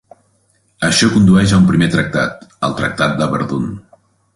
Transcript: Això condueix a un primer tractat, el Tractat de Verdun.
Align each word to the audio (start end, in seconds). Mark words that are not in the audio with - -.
Això 0.87 1.09
condueix 1.17 1.55
a 1.57 1.61
un 1.65 1.69
primer 1.69 1.91
tractat, 1.99 2.45
el 2.71 2.77
Tractat 2.83 3.19
de 3.23 3.33
Verdun. 3.37 3.75